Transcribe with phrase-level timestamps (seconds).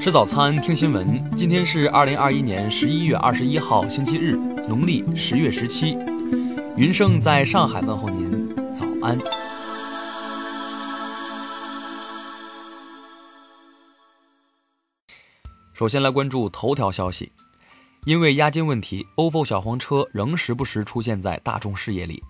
[0.00, 1.22] 吃早餐，听新闻。
[1.36, 4.34] 今天是二零二一年十一月二十一号，星期日，
[4.66, 5.94] 农历十月十七。
[6.74, 9.18] 云盛在上海问候您，早安。
[15.74, 17.30] 首先来关注头条消息，
[18.06, 22.22] 因为押金问题，ofo 小黄车仍时不时出现在大众视野里。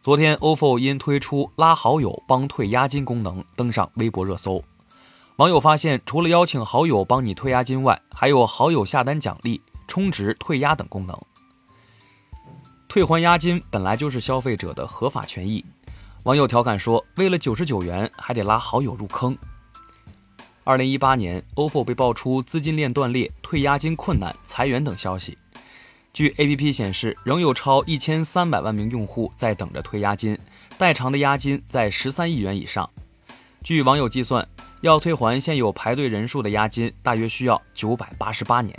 [0.00, 4.64] 昨天，ofo 因推出拉好友帮退押金功能，登上微博热搜。
[5.40, 9.58] 网友发现，除了邀请好友帮你退押金外，还有好友下单奖励、
[9.88, 11.18] 充值退押等功能。
[12.90, 15.64] 退还押金本来就是消费者的合法权益。
[16.24, 19.34] 网友调侃说：“为了九十九元，还得拉好友入坑。”
[20.62, 25.38] 二零一八年，ofo 被爆出资金链断裂、退押金困难、裁员等消息。
[26.12, 30.38] 据 APP 显示，仍有超一千三百万名用户在等着退押金，
[30.76, 32.90] 代偿的押金在十三亿元以上。
[33.62, 34.46] 据网友计算。
[34.80, 38.74] 要退还现有排队人数的押金，大约需要九百八十八年。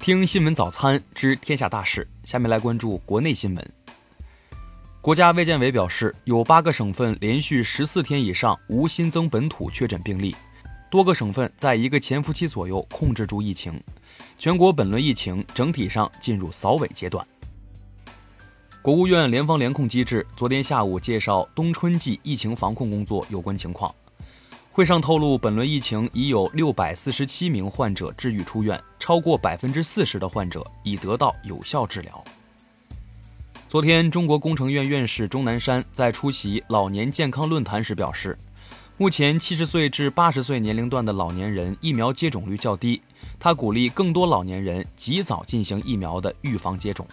[0.00, 3.72] 听新闻早餐知天下大事，下面来关注国内新闻。
[5.00, 10.34] 国家卫健委表示，有八个省份连续十四天以上无新增本土确诊病例，
[10.90, 13.80] 多个省份在一个潜伏期左右控制住疫情，
[14.36, 17.24] 全国本轮疫情整体上进入扫尾阶段。
[18.86, 23.92] 国务院联防联控机制昨天下午介绍冬春季疫情防控工作有关情况。
[24.70, 32.24] 会上透露，本轮疫情已有六百四十七名患者治愈出院，超过百分之四十的患者已得到有效治疗。
[33.68, 38.38] 昨天，中国工程院院士钟南山在出席老年健康论坛时表示，
[38.96, 43.02] 目前七十岁至八十岁年龄段的老年人疫苗接种率较低，
[43.36, 47.04] 他鼓励更多老年人及早进行疫苗的预防接种。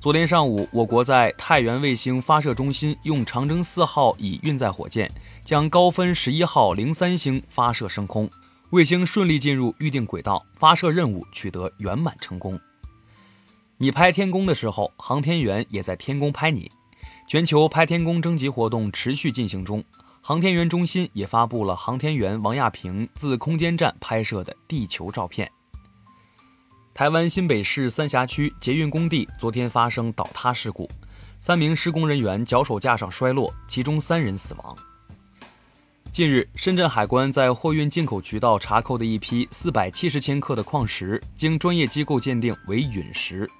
[0.00, 5.12] 昨天上午，我国在太原卫星发射中心用长征四号乙运载火箭
[5.44, 8.26] 将高分十一号零三星发射升空，
[8.70, 12.58] 卫星顺利进入预定轨道，发射任务取得圆满成功。
[13.76, 16.70] 你拍天宫的时候，航天员也在天宫拍你。
[17.28, 19.84] 全球拍天宫征集活动持续进行中，
[20.22, 25.52] 航天员中心也发布了航天员王亚平自空间站拍摄的地球照片。
[27.00, 30.86] 台湾新北市三峡区捷运工地昨天发生倒塌事故，
[31.38, 34.76] 三名施工人员脚手架上摔落，其中三人死亡。
[36.12, 43.50] 近日，深圳海关在货运进口渠道查扣的一批四百七十千克的矿石，经专业机构鉴定为陨石。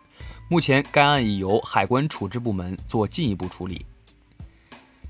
[0.50, 3.86] 目前，该案已由海关处置部门做进一步处理。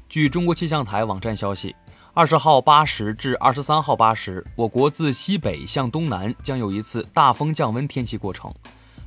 [0.08, 1.74] 据中国气象台网站消息。
[2.20, 8.54] 二十号八时至二十三号八时，我国自西北向东南将有一次大风降温天气过程，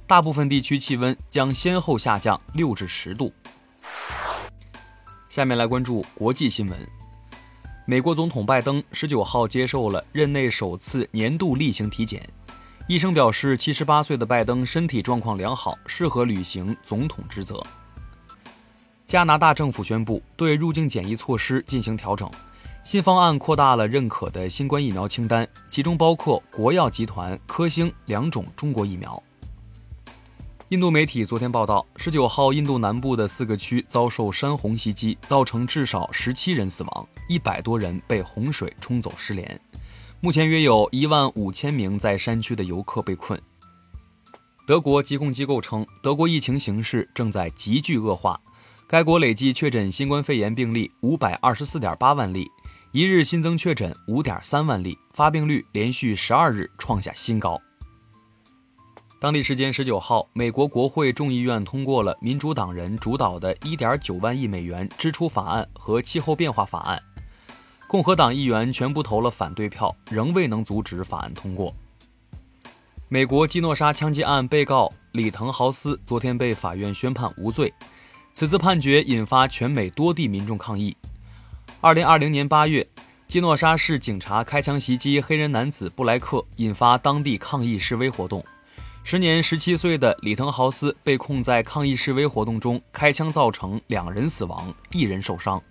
[0.07, 3.31] 大部分地区气温将先后下降六至十度。
[5.29, 6.90] 下面来关注国际新闻。
[7.85, 12.28] 美国总统拜登十九号接受了任内首次年度例行体检，
[12.88, 17.63] 医生表示，七十八岁的拜登身体状况良好，适合履行总统职责。
[19.06, 22.28] 加拿大政府宣布对入境检疫措施进行调整。
[22.83, 29.21] 新方案扩大了认可的新冠疫苗清单，其中包括国药集团、科兴两种中国疫苗。
[30.67, 39.59] 印度媒体昨天报道，十九号印度南部的四个区遭受山洪袭击，造成至少十七人死亡，一百多人被洪水冲走失联。
[40.19, 43.41] 目前约有一万五千名在山区的游客被困。
[44.67, 48.39] 德国疾控机构称，德国疫情形势正在急剧恶化，
[48.88, 52.51] 该国累计确诊新冠肺炎病例五百二十四点八万例。
[52.95, 57.59] 一日新增确诊五点三万例，发病率连续十二日创下新高。
[59.19, 67.01] 当地时间十九号，美国国会众议院通过了民主党人主导的一点九万亿美元支出法案和气候变化法案，
[67.87, 71.73] 共和党议员全部投了反对票，仍未能阻止法案通过。
[73.09, 77.73] 美国基诺沙枪击案被告里滕豪斯昨天被法院宣判无罪，
[78.33, 80.95] 此次判决引发全美多地民众抗议。
[81.83, 82.88] 二零二零年八月，
[83.27, 88.41] 基诺沙市警察开枪袭击黑人男子布莱克，引发当地抗议示威活动。
[89.03, 95.62] 时年十七岁的里滕豪斯被控在抗议示威活动中开枪，造成两人死亡，一人受伤。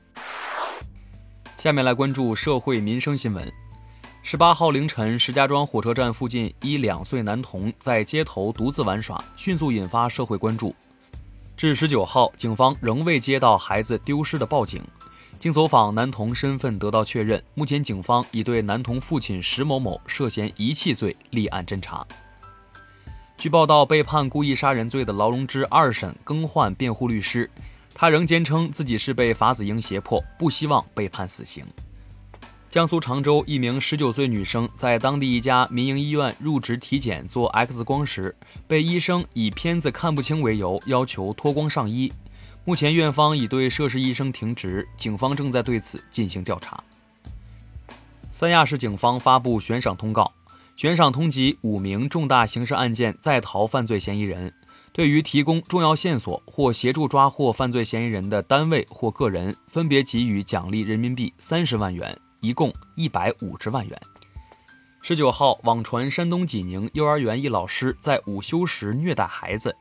[1.56, 3.50] 下面来关注社会民生新闻。
[4.23, 10.76] 十八号凌晨，石家庄火车站附近一两岁男童在街头独自玩耍，迅速引发社会关注。
[11.56, 14.82] 至十九号，警方仍未接到孩子丢失的报警。
[15.43, 17.43] 经走访，男童身份得到确认。
[17.55, 22.06] 目前，警方已对男童父亲石某某涉嫌遗弃罪立案侦查。
[23.37, 27.50] 据报道，被判故意杀人罪的劳荣枝二审更换辩护律师，
[27.93, 31.67] 他仍坚称自己是被法子英胁迫，不希望被判死刑。
[32.73, 38.35] 江苏常州一名十九岁女生在当地一家民营医院入职体检做 X 光时，
[38.67, 42.11] 被医生以片子看不清为由要求脱光上衣。
[42.65, 46.83] 目前院方已对涉事医生停职，警方正在对此进行调查。
[48.33, 50.33] 三亚市警方发布悬赏通告，
[50.75, 54.51] 悬赏通缉五名重大刑事案件在逃犯罪嫌疑人。
[54.95, 64.03] 对于提供重要线索或协助抓获犯罪嫌疑人的单位或个人，分别给予奖励人民币三十万元，一共一百五十万元。
[65.00, 69.75] 十九号，网传山东济宁幼儿园一老师在午休时虐待孩子。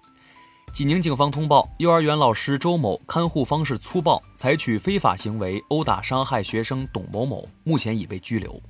[0.71, 8.61] 济宁警方通报，幼儿园老师周某看护方式粗暴，采取非法行为殴打伤害学生董某某，目前已被拘留。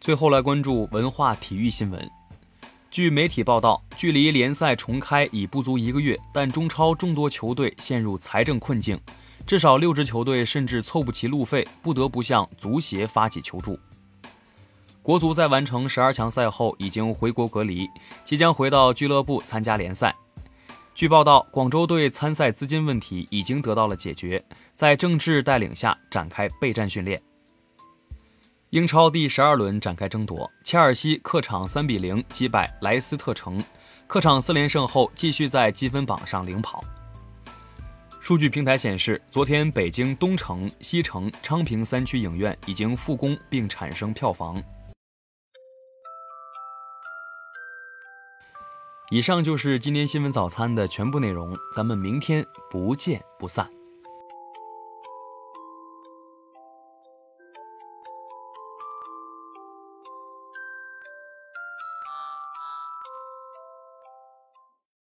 [0.00, 2.10] 最后来关注文化体育新闻。
[2.92, 8.98] 据媒体报道，距离联赛重开已不足一个月，但中超众多球队陷入财政困境，
[9.46, 13.78] 至少六支球队甚至凑不齐路费，不得不向足协发起求助。
[15.02, 17.88] 国足在完成十二强赛后已经回国隔离，
[18.24, 20.14] 即将回到俱乐部参加联赛。
[20.94, 24.44] 据报道，广州队参赛资金问题已经得到了解决，
[24.74, 27.20] 在郑智带领下展开备战训练。
[28.68, 33.60] 英超第十二轮展开争夺，切尔西客场三比零击败莱斯特城，
[34.06, 36.84] 客场四连胜后继续在积分榜上领跑。
[38.20, 44.62] 数据平台显示，昨天北京东城、西城、昌平三区影院已经复工并产生票房。
[49.10, 53.68] 以上就是今天新闻早餐的全部内容，咱们明天不见不散。